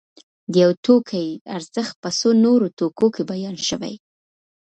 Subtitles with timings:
[0.51, 1.27] د یو توکي
[1.57, 3.93] ارزښت په څو نورو توکو کې بیان شوی